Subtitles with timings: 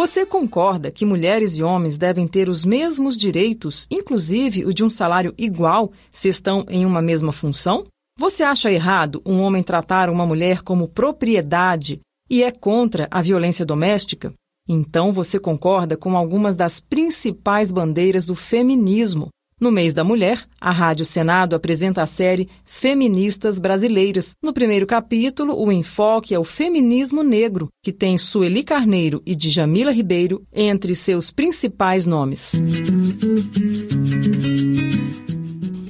[0.00, 4.88] Você concorda que mulheres e homens devem ter os mesmos direitos, inclusive o de um
[4.88, 7.84] salário igual, se estão em uma mesma função?
[8.18, 12.00] Você acha errado um homem tratar uma mulher como propriedade
[12.30, 14.32] e é contra a violência doméstica?
[14.66, 19.28] Então você concorda com algumas das principais bandeiras do feminismo.
[19.60, 24.34] No mês da mulher, a Rádio Senado apresenta a série Feministas Brasileiras.
[24.42, 29.92] No primeiro capítulo, o enfoque é o feminismo negro, que tem Sueli Carneiro e Djamila
[29.92, 32.52] Ribeiro entre seus principais nomes.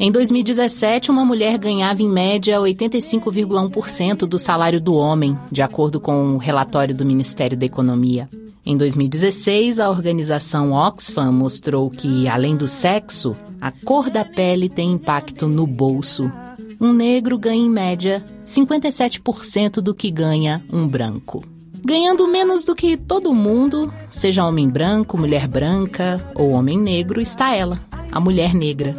[0.01, 6.17] Em 2017, uma mulher ganhava em média 85,1% do salário do homem, de acordo com
[6.17, 8.29] o um relatório do Ministério da Economia.
[8.65, 14.93] Em 2016, a organização Oxfam mostrou que, além do sexo, a cor da pele tem
[14.93, 16.31] impacto no bolso.
[16.79, 21.43] Um negro ganha, em média, 57% do que ganha um branco.
[21.83, 27.55] Ganhando menos do que todo mundo, seja homem branco, mulher branca ou homem negro, está
[27.55, 27.79] ela,
[28.13, 28.95] a mulher negra.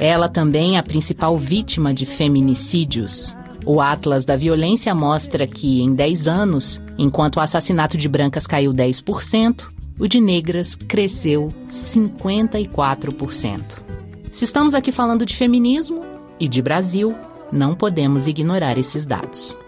[0.00, 3.36] Ela também é a principal vítima de feminicídios.
[3.64, 8.72] O Atlas da Violência mostra que, em 10 anos, enquanto o assassinato de brancas caiu
[8.72, 13.82] 10%, o de negras cresceu 54%.
[14.30, 16.00] Se estamos aqui falando de feminismo
[16.38, 17.12] e de Brasil,
[17.50, 19.58] não podemos ignorar esses dados.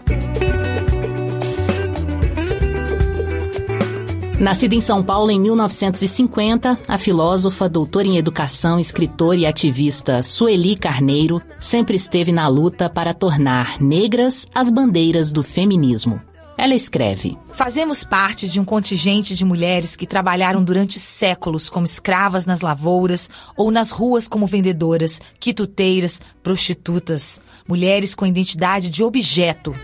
[4.39, 10.75] Nascida em São Paulo em 1950, a filósofa, doutora em educação, escritora e ativista Sueli
[10.75, 16.21] Carneiro sempre esteve na luta para tornar negras as bandeiras do feminismo.
[16.57, 22.45] Ela escreve: Fazemos parte de um contingente de mulheres que trabalharam durante séculos como escravas
[22.45, 27.41] nas lavouras ou nas ruas como vendedoras, quituteiras, prostitutas.
[27.67, 29.75] Mulheres com identidade de objeto.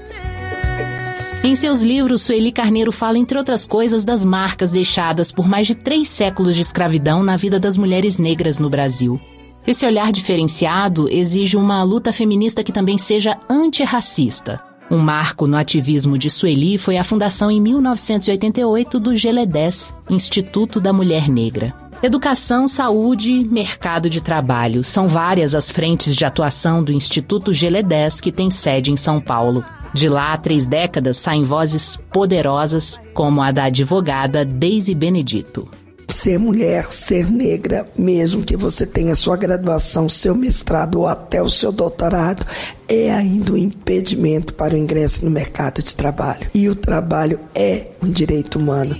[1.44, 5.73] Em seus livros, Sueli Carneiro fala, entre outras coisas, das marcas deixadas por mais de
[5.73, 9.19] três séculos de escravidão na vida das mulheres negras no Brasil.
[9.66, 14.70] Esse olhar diferenciado exige uma luta feminista que também seja antirracista.
[14.91, 20.91] Um marco no ativismo de Sueli foi a fundação em 1988 do GELEDES, Instituto da
[20.91, 21.74] Mulher Negra.
[22.03, 28.34] Educação, saúde, mercado de trabalho são várias as frentes de atuação do Instituto GELEDES que
[28.34, 29.63] tem sede em São Paulo.
[29.94, 35.69] De lá a três décadas saem vozes poderosas, como a da advogada Daisy Benedito.
[36.11, 41.49] Ser mulher, ser negra, mesmo que você tenha sua graduação, seu mestrado ou até o
[41.49, 42.45] seu doutorado,
[42.88, 46.50] é ainda um impedimento para o ingresso no mercado de trabalho.
[46.53, 48.94] E o trabalho é um direito humano.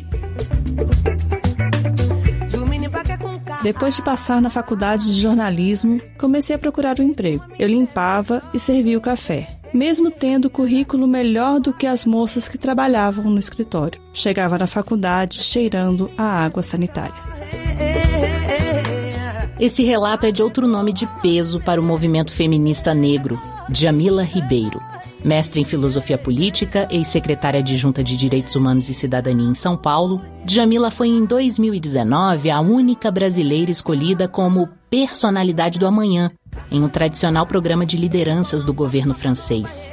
[3.62, 7.44] Depois de passar na faculdade de jornalismo, comecei a procurar um emprego.
[7.60, 12.58] Eu limpava e servia o café mesmo tendo currículo melhor do que as moças que
[12.58, 14.02] trabalhavam no escritório.
[14.14, 17.32] Chegava na faculdade cheirando a água sanitária.
[19.60, 23.40] Esse relato é de outro nome de peso para o movimento feminista negro,
[23.72, 24.82] Jamila Ribeiro.
[25.24, 30.90] Mestre em filosofia política, ex-secretária adjunta de Direitos Humanos e Cidadania em São Paulo, Jamila
[30.90, 36.32] foi em 2019 a única brasileira escolhida como personalidade do amanhã
[36.70, 39.90] em um tradicional programa de lideranças do governo francês.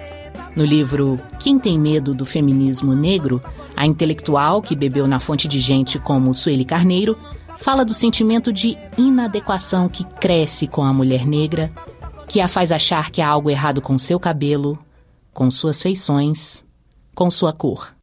[0.55, 3.43] No livro Quem tem medo do feminismo negro,
[3.77, 7.19] a intelectual que bebeu na fonte de gente como Sueli Carneiro
[7.57, 11.73] fala do sentimento de inadequação que cresce com a mulher negra,
[12.29, 14.79] que a faz achar que há algo errado com seu cabelo,
[15.33, 16.65] com suas feições,
[17.15, 17.98] com sua cor.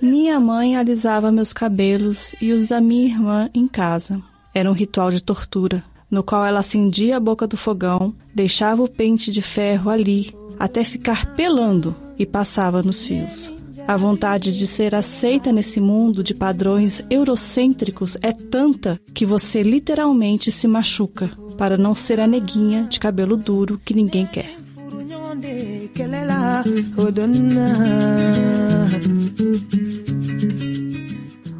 [0.00, 4.22] Minha mãe alisava meus cabelos e os da minha irmã em casa.
[4.54, 8.88] Era um ritual de tortura, no qual ela acendia a boca do fogão, deixava o
[8.88, 13.52] pente de ferro ali, até ficar pelando e passava nos fios.
[13.86, 20.50] A vontade de ser aceita nesse mundo de padrões eurocêntricos é tanta que você literalmente
[20.50, 24.59] se machuca para não ser a neguinha de cabelo duro que ninguém quer.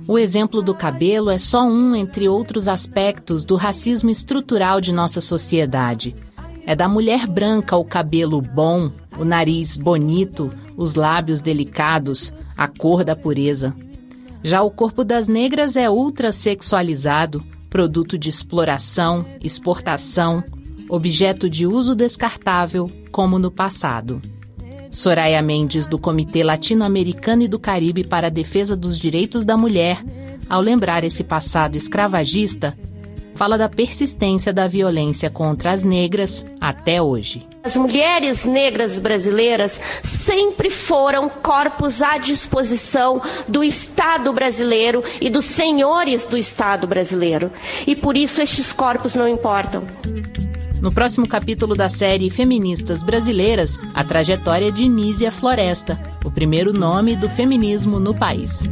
[0.06, 5.20] O exemplo do cabelo é só um entre outros aspectos do racismo estrutural de nossa
[5.20, 6.16] sociedade.
[6.66, 13.04] É da mulher branca o cabelo bom, o nariz bonito, os lábios delicados, a cor
[13.04, 13.74] da pureza.
[14.42, 20.42] Já o corpo das negras é ultrasexualizado, produto de exploração, exportação,
[20.88, 24.20] objeto de uso descartável, como no passado.
[24.90, 30.04] Soraya Mendes, do Comitê Latino-Americano e do Caribe para a Defesa dos Direitos da Mulher,
[30.48, 32.76] ao lembrar esse passado escravagista,
[33.36, 37.46] fala da persistência da violência contra as negras até hoje.
[37.62, 46.26] As mulheres negras brasileiras sempre foram corpos à disposição do Estado brasileiro e dos senhores
[46.26, 47.52] do Estado brasileiro.
[47.86, 49.84] E por isso estes corpos não importam.
[50.80, 57.14] No próximo capítulo da série Feministas Brasileiras, a trajetória de Nízia Floresta, o primeiro nome
[57.16, 58.62] do feminismo no país.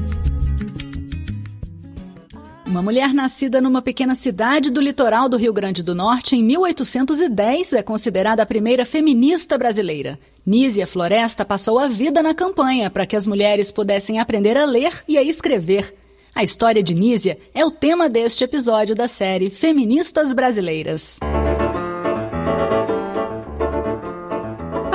[2.64, 7.74] Uma mulher nascida numa pequena cidade do litoral do Rio Grande do Norte em 1810
[7.74, 10.18] é considerada a primeira feminista brasileira.
[10.46, 15.02] Nízia Floresta passou a vida na campanha para que as mulheres pudessem aprender a ler
[15.06, 15.94] e a escrever.
[16.34, 21.18] A história de Nízia é o tema deste episódio da série Feministas Brasileiras.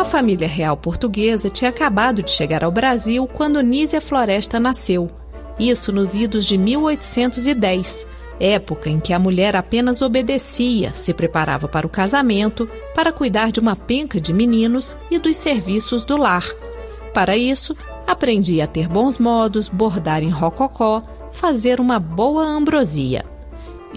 [0.03, 5.09] A família real portuguesa tinha acabado de chegar ao Brasil quando Nízia Floresta nasceu.
[5.57, 8.05] Isso nos idos de 1810,
[8.37, 13.61] época em que a mulher apenas obedecia, se preparava para o casamento, para cuidar de
[13.61, 16.43] uma penca de meninos e dos serviços do lar.
[17.13, 17.73] Para isso,
[18.05, 21.01] aprendia a ter bons modos, bordar em rococó,
[21.31, 23.23] fazer uma boa ambrosia.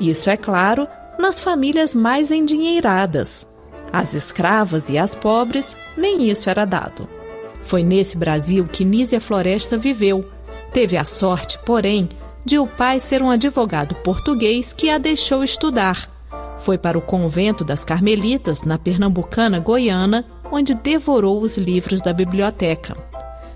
[0.01, 0.87] Isso, é claro,
[1.19, 3.45] nas famílias mais endinheiradas.
[3.97, 7.09] As escravas e as pobres, nem isso era dado.
[7.63, 10.23] Foi nesse Brasil que Nízia Floresta viveu,
[10.71, 12.07] Teve a sorte, porém,
[12.45, 16.11] de o pai ser um advogado português que a deixou estudar.
[16.59, 22.95] Foi para o convento das Carmelitas, na Pernambucana Goiana, onde devorou os livros da biblioteca.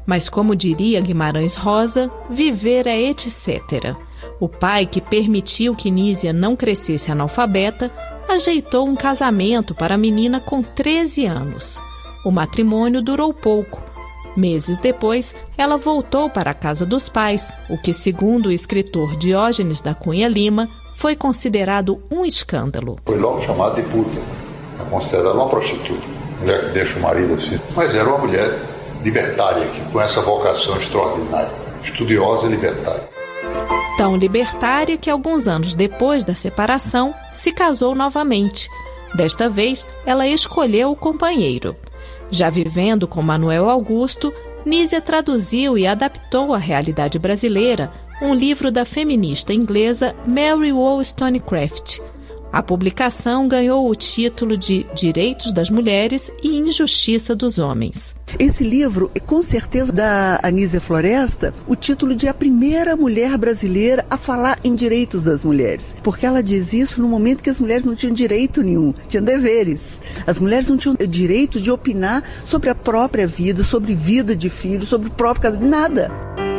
[0.06, 3.94] Mas, como diria Guimarães Rosa, viver é etc.
[4.38, 7.90] O pai, que permitiu que Nísia não crescesse analfabeta,
[8.28, 11.82] ajeitou um casamento para a menina com 13 anos.
[12.24, 13.82] O matrimônio durou pouco,
[14.36, 19.80] Meses depois, ela voltou para a casa dos pais, o que, segundo o escritor Diógenes
[19.80, 22.98] da Cunha Lima, foi considerado um escândalo.
[23.04, 24.18] Foi logo chamada de puta,
[24.78, 26.06] é considerada uma prostituta,
[26.40, 27.58] mulher que deixa o marido assim.
[27.74, 28.56] Mas era uma mulher
[29.02, 31.50] libertária, que, com essa vocação extraordinária,
[31.82, 33.19] estudiosa e libertária.
[34.00, 38.66] Tão libertária que, alguns anos depois da separação, se casou novamente.
[39.14, 41.76] Desta vez, ela escolheu o companheiro.
[42.30, 44.32] Já vivendo com Manuel Augusto,
[44.64, 47.92] Nízia traduziu e adaptou à realidade brasileira
[48.22, 51.98] um livro da feminista inglesa Mary Wollstonecraft,
[52.52, 58.14] a publicação ganhou o título de Direitos das Mulheres e Injustiça dos Homens.
[58.38, 64.04] Esse livro é com certeza da Anísia Floresta o título de a primeira mulher brasileira
[64.10, 65.94] a falar em direitos das mulheres.
[66.02, 69.98] Porque ela diz isso no momento que as mulheres não tinham direito nenhum, tinham deveres.
[70.26, 74.84] As mulheres não tinham direito de opinar sobre a própria vida, sobre vida de filho,
[74.84, 76.10] sobre o próprio casamento, nada.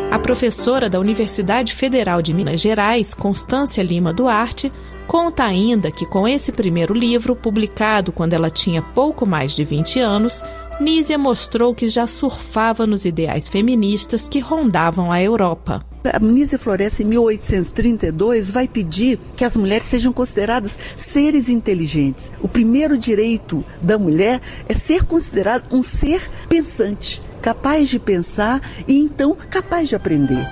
[0.09, 4.71] A professora da Universidade Federal de Minas Gerais, Constância Lima Duarte,
[5.07, 9.99] Conta ainda que com esse primeiro livro, publicado quando ela tinha pouco mais de 20
[9.99, 10.43] anos,
[10.79, 15.85] Nízia mostrou que já surfava nos ideais feministas que rondavam a Europa.
[16.03, 22.31] A Nízia Floresce, em 1832, vai pedir que as mulheres sejam consideradas seres inteligentes.
[22.41, 28.97] O primeiro direito da mulher é ser considerado um ser pensante, capaz de pensar e
[28.97, 30.47] então capaz de aprender.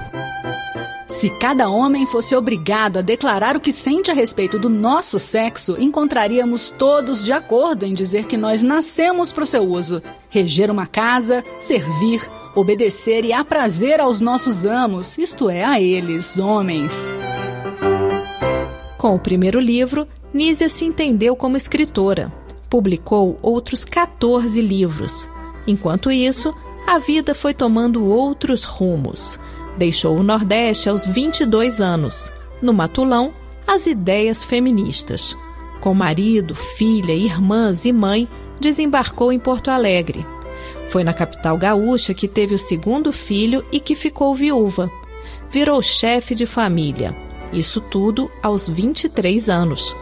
[1.10, 5.76] Se cada homem fosse obrigado a declarar o que sente a respeito do nosso sexo,
[5.80, 10.02] encontraríamos todos de acordo em dizer que nós nascemos para o seu uso.
[10.30, 12.22] Reger uma casa, servir,
[12.56, 16.94] obedecer e aprazer aos nossos amos, isto é, a eles, homens.
[18.98, 22.32] Com o primeiro livro, Nízia se entendeu como escritora.
[22.70, 25.28] Publicou outros 14 livros.
[25.66, 26.54] Enquanto isso,
[26.88, 29.40] a vida foi tomando outros rumos.
[29.78, 32.32] Deixou o Nordeste aos 22 anos.
[32.62, 33.34] No Matulão,
[33.66, 35.38] as ideias feministas.
[35.80, 38.28] Com marido, filha, irmãs e mãe,
[38.60, 40.26] desembarcou em Porto Alegre.
[40.90, 44.92] Foi na capital gaúcha que teve o segundo filho e que ficou viúva.
[45.50, 47.16] Virou chefe de família.
[47.54, 49.96] Isso tudo aos 23 anos.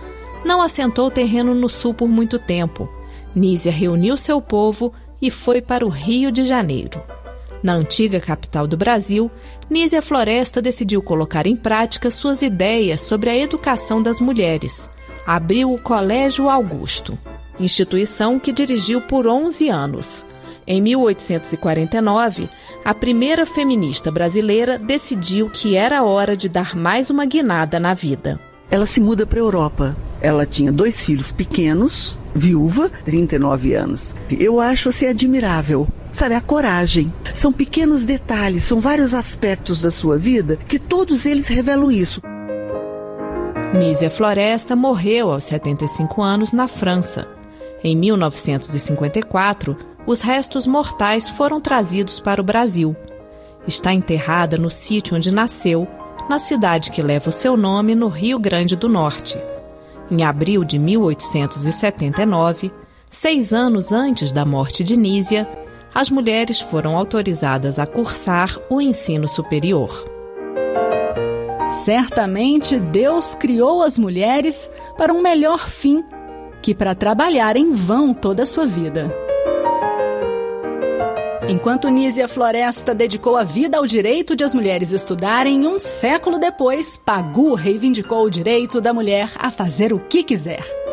[0.43, 2.89] Não assentou terreno no sul por muito tempo.
[3.35, 7.01] Nízia reuniu seu povo e foi para o Rio de Janeiro.
[7.67, 9.29] Na antiga capital do Brasil,
[9.69, 14.89] Nízia Floresta decidiu colocar em prática suas ideias sobre a educação das mulheres.
[15.25, 17.19] Abriu o Colégio Augusto,
[17.59, 20.25] instituição que dirigiu por 11 anos.
[20.65, 22.47] Em 1849,
[22.85, 28.39] a primeira feminista brasileira decidiu que era hora de dar mais uma guinada na vida.
[28.71, 29.97] Ela se muda para a Europa.
[30.21, 34.15] Ela tinha dois filhos pequenos, viúva, 39 anos.
[34.31, 37.13] Eu acho assim admirável sabe, a coragem.
[37.33, 42.21] São pequenos detalhes, são vários aspectos da sua vida que todos eles revelam isso.
[43.73, 47.27] Nízia Floresta morreu aos 75 anos na França.
[47.83, 52.95] Em 1954, os restos mortais foram trazidos para o Brasil.
[53.67, 55.87] Está enterrada no sítio onde nasceu,
[56.29, 59.37] na cidade que leva o seu nome, no Rio Grande do Norte.
[60.09, 62.71] Em abril de 1879,
[63.09, 65.47] seis anos antes da morte de Nísia,
[65.97, 70.05] as mulheres foram autorizadas a cursar o ensino superior.
[71.83, 76.05] Certamente Deus criou as mulheres para um melhor fim
[76.61, 79.11] que para trabalhar em vão toda a sua vida.
[81.49, 86.95] Enquanto Nízia Floresta dedicou a vida ao direito de as mulheres estudarem, um século depois,
[86.97, 90.86] Pagu reivindicou o direito da mulher a fazer o que quiser.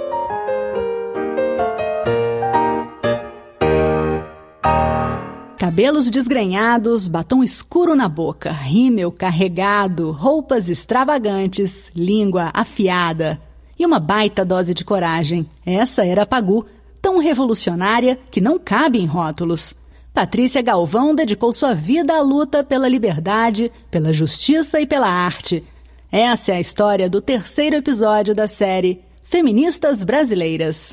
[5.65, 13.41] Cabelos desgrenhados, batom escuro na boca, rímel carregado, roupas extravagantes, língua afiada
[13.79, 15.49] e uma baita dose de coragem.
[15.65, 16.67] Essa era a Pagu,
[17.01, 19.73] tão revolucionária que não cabe em rótulos.
[20.13, 25.65] Patrícia Galvão dedicou sua vida à luta pela liberdade, pela justiça e pela arte.
[26.13, 30.93] Essa é a história do terceiro episódio da série Feministas Brasileiras.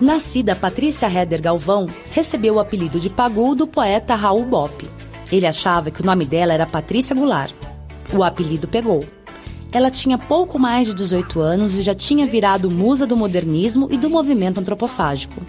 [0.00, 4.88] Nascida Patrícia Heder Galvão, recebeu o apelido de Pagu do poeta Raul Bop.
[5.32, 7.52] Ele achava que o nome dela era Patrícia Goulart.
[8.14, 9.04] O apelido pegou.
[9.72, 13.98] Ela tinha pouco mais de 18 anos e já tinha virado musa do modernismo e
[13.98, 15.42] do movimento antropofágico.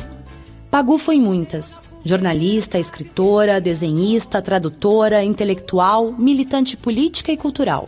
[0.72, 1.80] Pagu foi muitas.
[2.04, 7.88] Jornalista, escritora, desenhista, tradutora, intelectual, militante política e cultural.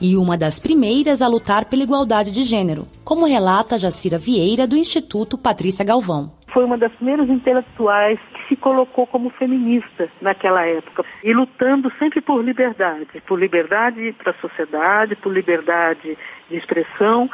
[0.00, 4.76] E uma das primeiras a lutar pela igualdade de gênero, como relata Jacira Vieira, do
[4.76, 6.32] Instituto Patrícia Galvão.
[6.52, 12.20] Foi uma das primeiras intelectuais que se colocou como feminista naquela época e lutando sempre
[12.20, 16.16] por liberdade, por liberdade para a sociedade, por liberdade
[16.50, 17.30] de expressão,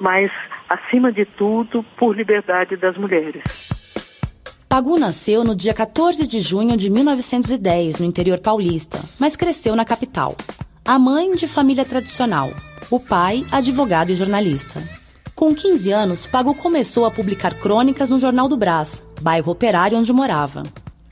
[0.00, 0.30] mas
[0.70, 3.42] acima de tudo por liberdade das mulheres.
[4.68, 9.84] Pagu nasceu no dia 14 de junho de 1910, no interior paulista, mas cresceu na
[9.84, 10.34] capital.
[10.86, 12.52] A mãe, de família tradicional.
[12.88, 14.80] O pai, advogado e jornalista.
[15.34, 20.12] Com 15 anos, Pagu começou a publicar crônicas no Jornal do Brás, bairro operário onde
[20.12, 20.62] morava.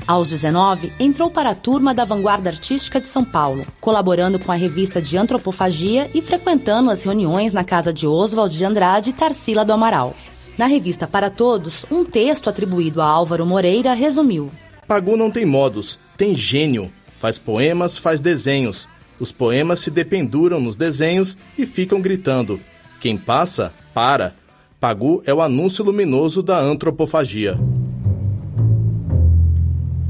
[0.06, 4.54] Aos 19, entrou para a turma da Vanguarda Artística de São Paulo, colaborando com a
[4.54, 9.64] revista de Antropofagia e frequentando as reuniões na casa de Oswald de Andrade e Tarsila
[9.64, 10.14] do Amaral.
[10.56, 14.52] Na revista Para Todos, um texto atribuído a Álvaro Moreira resumiu:
[14.86, 16.92] Pagu não tem modos, tem gênio.
[17.18, 18.86] Faz poemas, faz desenhos.
[19.24, 22.60] Os poemas se dependuram nos desenhos e ficam gritando.
[23.00, 24.36] Quem passa, para.
[24.78, 27.58] Pagu é o anúncio luminoso da antropofagia.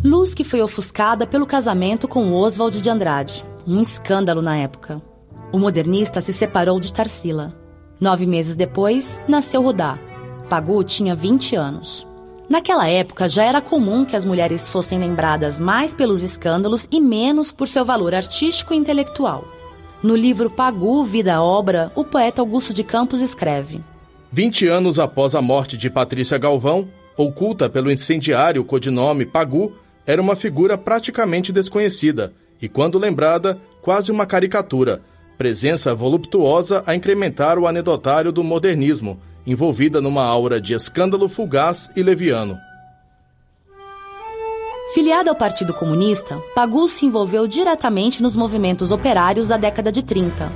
[0.03, 5.01] Luz que foi ofuscada pelo casamento com Oswald de Andrade, um escândalo na época.
[5.53, 7.55] O modernista se separou de Tarsila.
[8.01, 9.97] Nove meses depois, nasceu Rudá,
[10.51, 12.05] Pagu tinha 20 anos.
[12.49, 17.51] Naquela época já era comum que as mulheres fossem lembradas mais pelos escândalos e menos
[17.51, 19.49] por seu valor artístico e intelectual.
[20.03, 23.81] No livro Pagu, Vida Obra, o poeta Augusto de Campos escreve:
[24.31, 26.87] 20 anos após a morte de Patrícia Galvão,
[27.17, 29.73] oculta pelo incendiário codinome Pagu,
[30.07, 35.01] era uma figura praticamente desconhecida e, quando lembrada, quase uma caricatura,
[35.39, 42.03] presença voluptuosa a incrementar o anedotário do modernismo envolvida numa aura de escândalo fugaz e
[42.03, 42.59] leviano.
[44.95, 50.53] Filiada ao Partido Comunista, Pagu se envolveu diretamente nos movimentos operários da década de 30.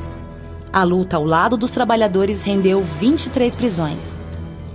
[0.73, 4.21] A luta ao lado dos trabalhadores rendeu 23 prisões.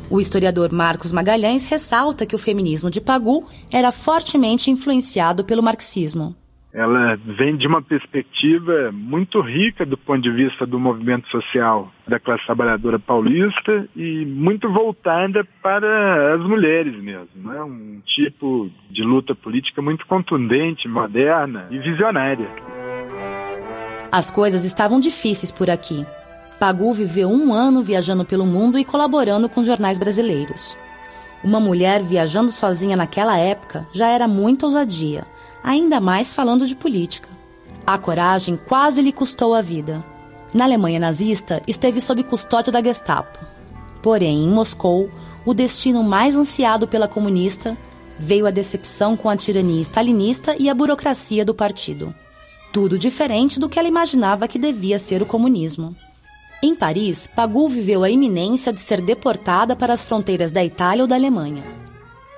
[0.10, 6.36] O historiador Marcos Magalhães ressalta que o feminismo de Pagu era fortemente influenciado pelo marxismo
[6.74, 12.20] ela vem de uma perspectiva muito rica do ponto de vista do movimento social da
[12.20, 17.28] classe trabalhadora paulista e muito voltada para as mulheres mesmo.
[17.36, 17.62] Né?
[17.62, 22.50] Um tipo de luta política muito contundente, moderna e visionária.
[24.12, 26.04] As coisas estavam difíceis por aqui.
[26.60, 30.76] Pagu viveu um ano viajando pelo mundo e colaborando com jornais brasileiros.
[31.44, 35.26] Uma mulher viajando sozinha naquela época já era muita ousadia
[35.64, 37.30] ainda mais falando de política.
[37.86, 40.04] A coragem quase lhe custou a vida.
[40.54, 43.40] Na Alemanha nazista, esteve sob custódia da Gestapo.
[44.02, 45.10] Porém, em Moscou,
[45.46, 47.78] o destino mais ansiado pela comunista
[48.20, 52.14] veio a decepção com a tirania stalinista e a burocracia do partido.
[52.72, 55.96] Tudo diferente do que ela imaginava que devia ser o comunismo.
[56.62, 61.08] Em Paris, Pagu viveu a iminência de ser deportada para as fronteiras da Itália ou
[61.08, 61.64] da Alemanha.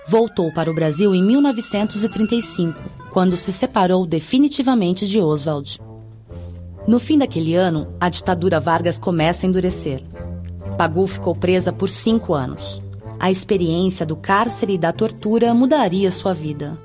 [0.07, 5.79] Voltou para o Brasil em 1935 quando se separou definitivamente de Oswald.
[6.85, 10.03] No fim daquele ano, a ditadura Vargas começa a endurecer.
[10.77, 12.81] Pagu ficou presa por cinco anos.
[13.17, 16.77] A experiência do cárcere e da tortura mudaria sua vida.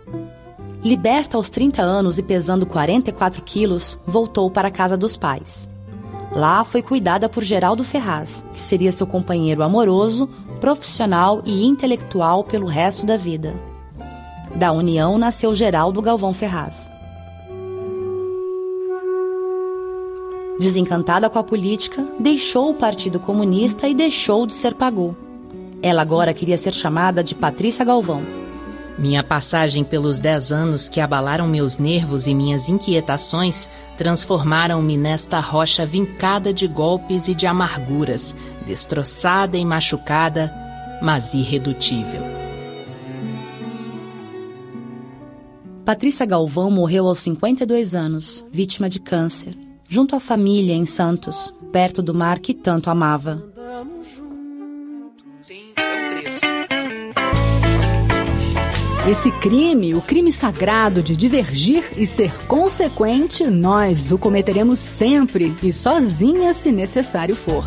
[0.84, 5.68] Liberta aos 30 anos e pesando 44 quilos, voltou para a casa dos pais.
[6.30, 12.68] Lá foi cuidada por Geraldo Ferraz, que seria seu companheiro amoroso, profissional e intelectual pelo
[12.68, 13.68] resto da vida.
[14.54, 16.90] Da união nasceu Geraldo Galvão Ferraz.
[20.58, 25.16] Desencantada com a política, deixou o Partido Comunista e deixou de ser Pagu.
[25.82, 28.22] Ela agora queria ser chamada de Patrícia Galvão.
[28.98, 35.86] Minha passagem pelos dez anos que abalaram meus nervos e minhas inquietações transformaram-me nesta rocha
[35.86, 40.52] vincada de golpes e de amarguras, destroçada e machucada,
[41.00, 42.39] mas irredutível.
[45.84, 49.56] Patrícia Galvão morreu aos 52 anos, vítima de câncer,
[49.88, 53.42] junto à família em Santos, perto do mar que tanto amava.
[59.10, 65.72] Esse crime, o crime sagrado de divergir e ser consequente, nós o cometeremos sempre e
[65.72, 67.64] sozinha se necessário for.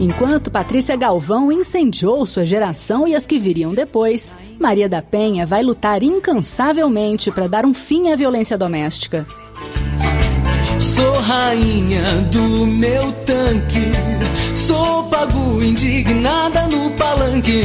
[0.00, 5.62] Enquanto Patrícia Galvão incendiou sua geração e as que viriam depois, Maria da Penha vai
[5.62, 9.26] lutar incansavelmente para dar um fim à violência doméstica.
[10.80, 12.02] Sou rainha
[12.32, 13.92] do meu tanque,
[14.56, 17.60] sou pago indignada no palanque.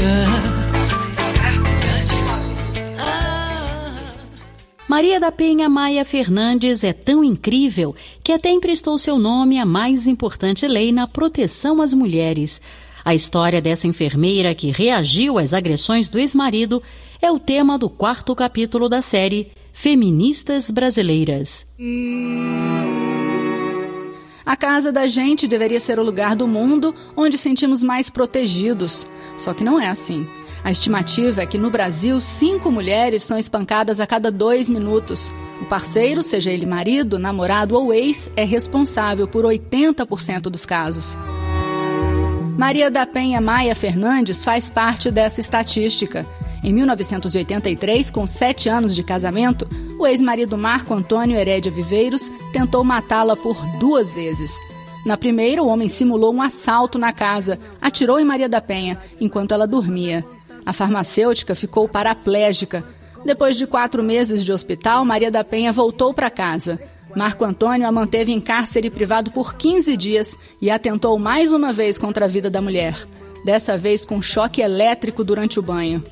[4.96, 10.08] Maria da Penha Maia Fernandes é tão incrível que até emprestou seu nome à mais
[10.08, 12.62] importante lei na proteção às mulheres.
[13.04, 16.82] A história dessa enfermeira que reagiu às agressões do ex-marido
[17.22, 21.68] é o tema do quarto capítulo da série Feministas Brasileiras.
[24.46, 29.06] A casa da gente deveria ser o lugar do mundo onde sentimos mais protegidos.
[29.38, 30.26] Só que não é assim.
[30.66, 35.32] A estimativa é que no Brasil, cinco mulheres são espancadas a cada dois minutos.
[35.62, 41.16] O parceiro, seja ele marido, namorado ou ex, é responsável por 80% dos casos.
[42.58, 46.26] Maria da Penha Maia Fernandes faz parte dessa estatística.
[46.64, 49.68] Em 1983, com sete anos de casamento,
[50.00, 54.52] o ex-marido Marco Antônio Herédia Viveiros tentou matá-la por duas vezes.
[55.06, 59.54] Na primeira, o homem simulou um assalto na casa, atirou em Maria da Penha enquanto
[59.54, 60.26] ela dormia.
[60.66, 62.84] A farmacêutica ficou paraplégica.
[63.24, 66.80] Depois de quatro meses de hospital, Maria da Penha voltou para casa.
[67.16, 71.98] Marco Antônio a manteve em cárcere privado por 15 dias e atentou mais uma vez
[71.98, 73.08] contra a vida da mulher.
[73.46, 76.04] Dessa vez com choque elétrico durante o banho.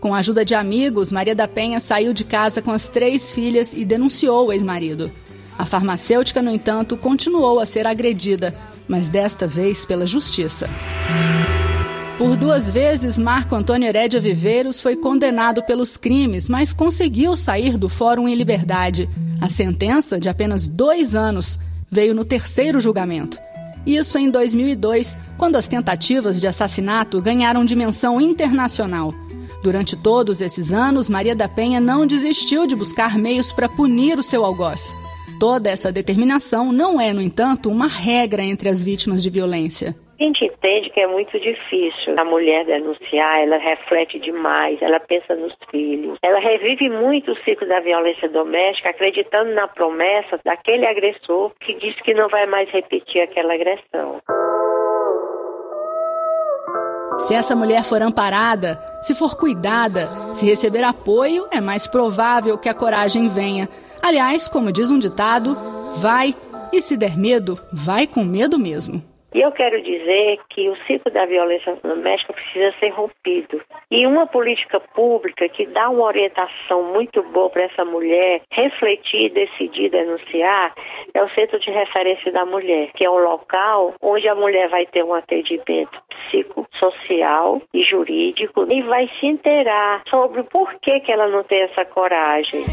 [0.00, 3.72] Com a ajuda de amigos, Maria da Penha saiu de casa com as três filhas
[3.72, 5.10] e denunciou o ex-marido.
[5.58, 8.54] A farmacêutica, no entanto, continuou a ser agredida,
[8.86, 10.68] mas desta vez pela justiça.
[12.16, 17.88] Por duas vezes, Marco Antônio Herédia Viveiros foi condenado pelos crimes, mas conseguiu sair do
[17.88, 19.08] fórum em liberdade.
[19.40, 21.58] A sentença, de apenas dois anos,
[21.90, 23.36] veio no terceiro julgamento.
[23.84, 29.12] Isso em 2002, quando as tentativas de assassinato ganharam dimensão internacional.
[29.60, 34.22] Durante todos esses anos, Maria da Penha não desistiu de buscar meios para punir o
[34.22, 34.94] seu algoz.
[35.40, 39.96] Toda essa determinação não é, no entanto, uma regra entre as vítimas de violência.
[40.18, 45.34] A gente entende que é muito difícil a mulher denunciar, ela reflete demais, ela pensa
[45.34, 46.18] nos filhos.
[46.22, 52.00] Ela revive muito o ciclo da violência doméstica, acreditando na promessa daquele agressor que diz
[52.02, 54.20] que não vai mais repetir aquela agressão.
[57.18, 62.68] Se essa mulher for amparada, se for cuidada, se receber apoio, é mais provável que
[62.68, 63.68] a coragem venha.
[64.00, 65.56] Aliás, como diz um ditado,
[66.00, 66.34] vai
[66.72, 69.13] e se der medo, vai com medo mesmo.
[69.34, 73.60] E eu quero dizer que o ciclo da violência doméstica precisa ser rompido.
[73.90, 79.90] E uma política pública que dá uma orientação muito boa para essa mulher refletir, decidir,
[79.90, 80.72] denunciar,
[81.12, 84.86] é o Centro de Referência da Mulher, que é um local onde a mulher vai
[84.86, 91.26] ter um atendimento psicossocial e jurídico e vai se inteirar sobre o porquê que ela
[91.26, 92.64] não tem essa coragem.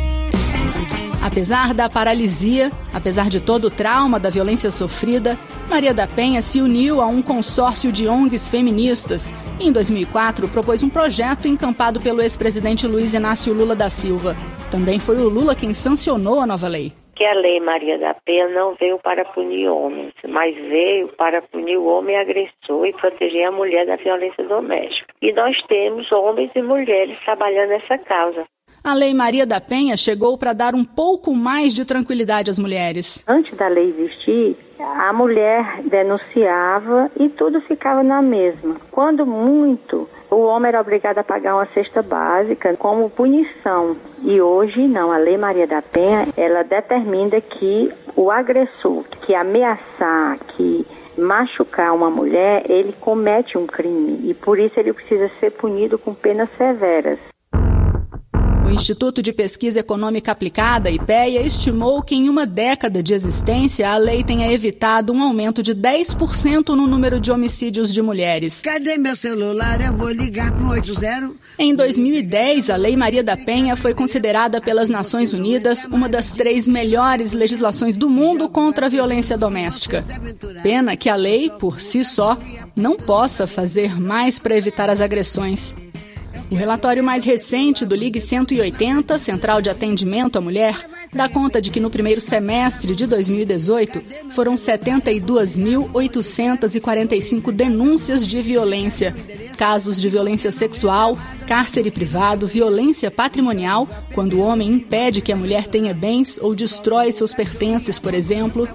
[1.21, 5.37] Apesar da paralisia, apesar de todo o trauma da violência sofrida,
[5.69, 10.81] Maria da Penha se uniu a um consórcio de ONGs feministas e, em 2004, propôs
[10.81, 14.35] um projeto encampado pelo ex-presidente Luiz Inácio Lula da Silva.
[14.71, 16.91] Também foi o Lula quem sancionou a nova lei.
[17.15, 21.77] Que a lei Maria da Penha não veio para punir homens, mas veio para punir
[21.77, 25.13] o homem agressor e proteger a mulher da violência doméstica.
[25.21, 28.43] E nós temos homens e mulheres trabalhando nessa causa.
[28.83, 33.23] A Lei Maria da Penha chegou para dar um pouco mais de tranquilidade às mulheres.
[33.27, 38.77] Antes da lei existir, a mulher denunciava e tudo ficava na mesma.
[38.89, 43.95] Quando muito, o homem era obrigado a pagar uma cesta básica como punição.
[44.23, 50.39] E hoje não, a Lei Maria da Penha, ela determina que o agressor que ameaçar,
[50.57, 55.99] que machucar uma mulher, ele comete um crime e por isso ele precisa ser punido
[55.99, 57.30] com penas severas.
[58.71, 63.97] O Instituto de Pesquisa Econômica Aplicada, IPEA, estimou que em uma década de existência a
[63.97, 68.61] lei tenha evitado um aumento de 10% no número de homicídios de mulheres.
[68.61, 69.81] Cadê meu celular?
[69.81, 71.31] Eu vou ligar para o 80.
[71.59, 76.65] Em 2010, a Lei Maria da Penha foi considerada pelas Nações Unidas uma das três
[76.65, 80.01] melhores legislações do mundo contra a violência doméstica.
[80.63, 82.37] Pena que a lei, por si só,
[82.73, 85.73] não possa fazer mais para evitar as agressões.
[86.51, 91.71] O relatório mais recente do Ligue 180, Central de Atendimento à Mulher, dá conta de
[91.71, 99.15] que no primeiro semestre de 2018 foram 72.845 denúncias de violência,
[99.57, 105.67] casos de violência sexual, cárcere privado, violência patrimonial, quando o homem impede que a mulher
[105.67, 108.67] tenha bens ou destrói seus pertences, por exemplo,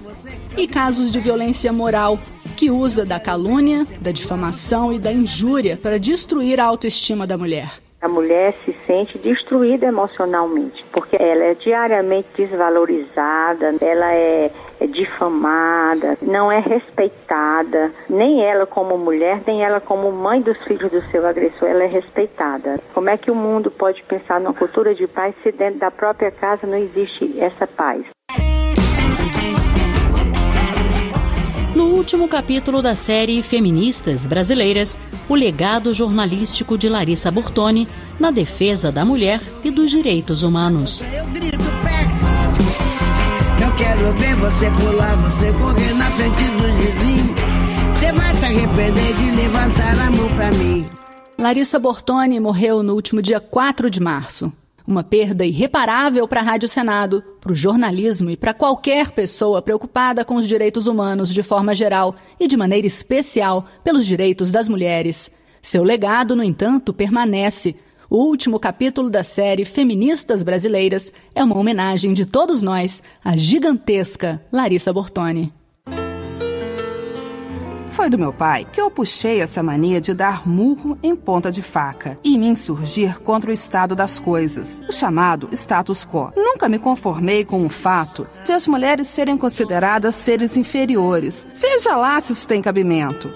[0.57, 2.19] e casos de violência moral,
[2.57, 7.71] que usa da calúnia, da difamação e da injúria para destruir a autoestima da mulher.
[8.01, 16.17] A mulher se sente destruída emocionalmente, porque ela é diariamente desvalorizada, ela é, é, difamada,
[16.21, 21.25] não é respeitada, nem ela como mulher, nem ela como mãe dos filhos do seu
[21.27, 22.79] agressor, ela é respeitada.
[22.93, 26.31] Como é que o mundo pode pensar numa cultura de paz se dentro da própria
[26.31, 28.03] casa não existe essa paz?
[32.07, 37.85] Último capítulo da série Feministas Brasileiras, o legado jornalístico de Larissa Bortoni
[38.17, 41.03] na defesa da mulher e dos direitos humanos.
[41.13, 41.57] Eu grito,
[43.61, 47.35] Eu quero ver você pular, você correr na frente dos vizinhos.
[47.93, 50.87] Você vai se arrepender de levantar a mão pra mim.
[51.37, 54.49] Larissa Bortoni morreu no último dia 4 de março.
[54.87, 60.23] Uma perda irreparável para a Rádio Senado, para o jornalismo e para qualquer pessoa preocupada
[60.23, 65.29] com os direitos humanos de forma geral e de maneira especial pelos direitos das mulheres.
[65.61, 67.75] Seu legado, no entanto, permanece.
[68.09, 74.41] O último capítulo da série Feministas Brasileiras é uma homenagem de todos nós à gigantesca
[74.53, 75.51] Larissa Bortoni.
[77.97, 81.63] Foi do meu pai que eu puxei essa mania de dar murro em ponta de
[81.63, 86.31] faca e me insurgir contra o estado das coisas, o chamado status quo.
[86.35, 91.47] Nunca me conformei com o fato de as mulheres serem consideradas seres inferiores.
[91.55, 93.31] Veja lá se isso tem cabimento.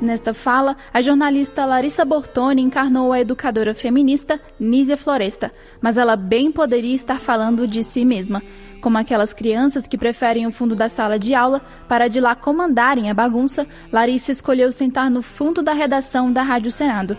[0.00, 6.50] Nesta fala, a jornalista Larissa Bortoni encarnou a educadora feminista Nízia Floresta, mas ela bem
[6.50, 8.42] poderia estar falando de si mesma
[8.84, 13.08] como aquelas crianças que preferem o fundo da sala de aula para de lá comandarem
[13.08, 17.16] a bagunça, Larissa escolheu sentar no fundo da redação da Rádio Senado.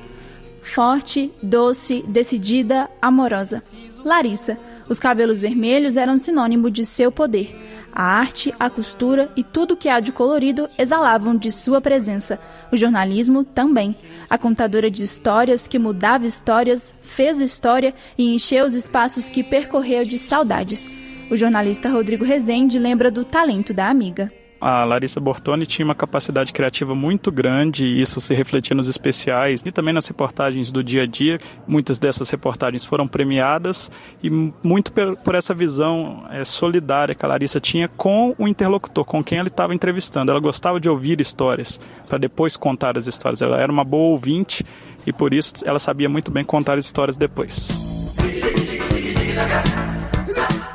[0.61, 3.63] Forte, doce, decidida, amorosa.
[4.05, 4.59] Larissa.
[4.87, 7.59] Os cabelos vermelhos eram sinônimo de seu poder.
[7.91, 12.39] A arte, a costura e tudo que há de colorido exalavam de sua presença.
[12.71, 13.95] O jornalismo também.
[14.29, 20.03] A contadora de histórias que mudava histórias, fez história e encheu os espaços que percorreu
[20.03, 20.87] de saudades.
[21.29, 24.31] O jornalista Rodrigo Rezende lembra do talento da amiga.
[24.59, 29.61] A Larissa Bortoni tinha uma capacidade criativa muito grande e isso se refletia nos especiais
[29.65, 31.37] e também nas reportagens do dia a dia.
[31.67, 33.91] Muitas dessas reportagens foram premiadas
[34.23, 34.91] e muito
[35.23, 39.49] por essa visão é, solidária que a Larissa tinha com o interlocutor, com quem ela
[39.49, 40.31] estava entrevistando.
[40.31, 43.41] Ela gostava de ouvir histórias para depois contar as histórias.
[43.41, 44.65] Ela era uma boa ouvinte
[45.05, 47.67] e por isso ela sabia muito bem contar as histórias depois.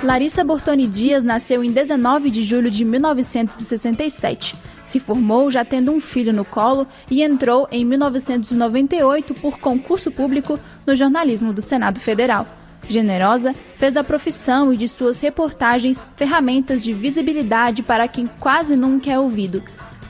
[0.03, 4.55] Larissa Bortoni Dias nasceu em 19 de julho de 1967.
[4.83, 10.59] Se formou já tendo um filho no colo e entrou em 1998 por concurso público
[10.87, 12.47] no jornalismo do Senado Federal.
[12.89, 19.11] Generosa, fez da profissão e de suas reportagens ferramentas de visibilidade para quem quase nunca
[19.11, 19.63] é ouvido,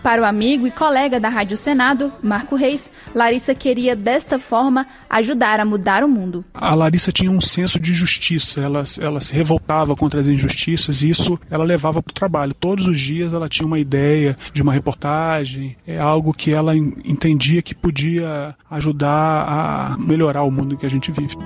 [0.02, 5.60] para o amigo e colega da Rádio Senado, Marco Reis, Larissa queria desta forma ajudar
[5.60, 6.44] a mudar o mundo.
[6.54, 11.10] A Larissa tinha um senso de justiça, ela, ela se revoltava contra as injustiças e
[11.10, 12.54] isso ela levava para o trabalho.
[12.54, 17.62] Todos os dias ela tinha uma ideia de uma reportagem, é algo que ela entendia
[17.62, 21.36] que podia ajudar a melhorar o mundo em que a gente vive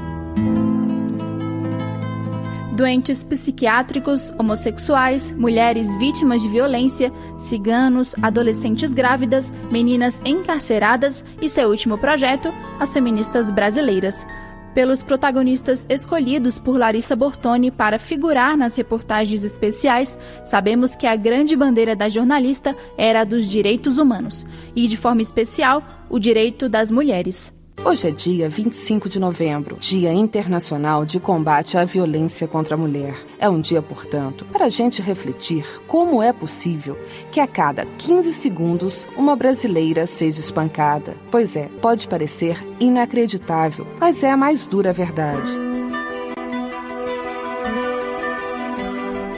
[2.74, 11.96] doentes psiquiátricos, homossexuais, mulheres vítimas de violência, ciganos, adolescentes grávidas, meninas encarceradas e seu último
[11.96, 14.26] projeto, as feministas brasileiras.
[14.74, 21.54] pelos protagonistas escolhidos por Larissa Bortoni para figurar nas reportagens especiais, sabemos que a grande
[21.54, 26.90] bandeira da jornalista era a dos direitos humanos e, de forma especial, o direito das
[26.90, 27.53] mulheres.
[27.82, 33.14] Hoje é dia 25 de novembro, Dia Internacional de Combate à Violência contra a Mulher.
[33.38, 36.98] É um dia, portanto, para a gente refletir como é possível
[37.30, 41.16] que a cada 15 segundos uma brasileira seja espancada.
[41.30, 45.42] Pois é, pode parecer inacreditável, mas é a mais dura verdade.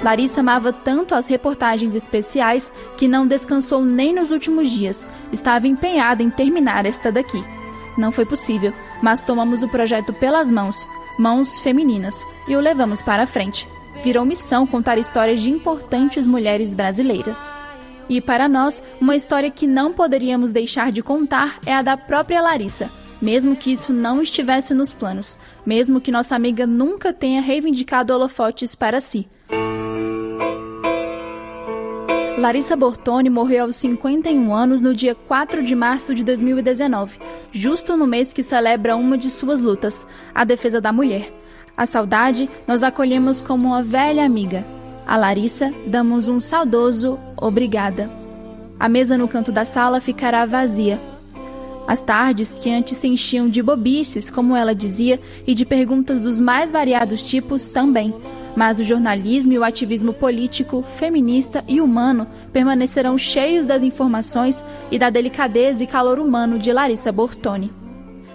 [0.05, 5.05] Larissa amava tanto as reportagens especiais que não descansou nem nos últimos dias.
[5.33, 7.43] Estava empenhada em terminar esta daqui.
[7.97, 13.23] Não foi possível, mas tomamos o projeto pelas mãos, mãos femininas, e o levamos para
[13.23, 13.69] a frente.
[14.05, 17.39] Virou missão contar histórias de importantes mulheres brasileiras.
[18.09, 22.41] E para nós, uma história que não poderíamos deixar de contar é a da própria
[22.41, 28.13] Larissa, mesmo que isso não estivesse nos planos, mesmo que nossa amiga nunca tenha reivindicado
[28.13, 29.27] holofotes para si.
[32.47, 37.19] Larissa Bortoni morreu aos 51 anos no dia 4 de março de 2019,
[37.51, 41.35] justo no mês que celebra uma de suas lutas, a defesa da mulher.
[41.77, 44.65] A saudade nós acolhemos como uma velha amiga.
[45.05, 48.09] A Larissa damos um saudoso obrigada.
[48.79, 51.01] A mesa no canto da sala ficará vazia.
[51.87, 56.41] As tardes, que antes se enchiam de bobices, como ela dizia, e de perguntas dos
[56.41, 58.13] mais variados tipos, também
[58.57, 64.99] mas o jornalismo e o ativismo político, feminista e humano permanecerão cheios das informações e
[64.99, 67.71] da delicadeza e calor humano de Larissa Bortoni.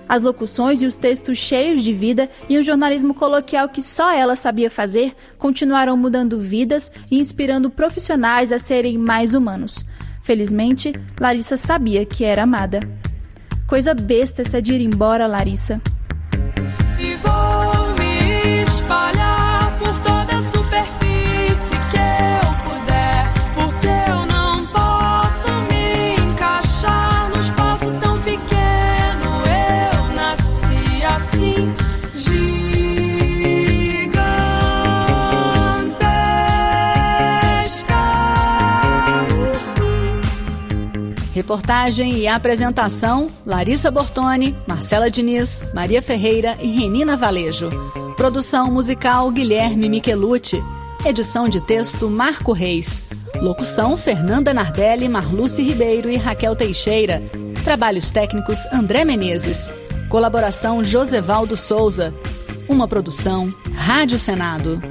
[0.08, 4.36] As locuções e os textos cheios de vida e um jornalismo coloquial que só ela
[4.36, 9.84] sabia fazer continuarão mudando vidas e inspirando profissionais a serem mais humanos.
[10.22, 13.01] Felizmente, Larissa sabia que era amada.
[13.72, 15.80] Coisa besta essa de ir embora, Larissa.
[41.52, 47.68] Reportagem e apresentação: Larissa Bortoni, Marcela Diniz, Maria Ferreira e Renina Valejo.
[48.16, 50.64] Produção musical: Guilherme Michelucci.
[51.06, 53.06] Edição de texto: Marco Reis.
[53.42, 57.22] Locução: Fernanda Nardelli, Marluce Ribeiro e Raquel Teixeira.
[57.66, 59.70] Trabalhos técnicos: André Menezes.
[60.08, 62.14] Colaboração: Josevaldo Souza.
[62.70, 64.82] Uma produção: Rádio Senado.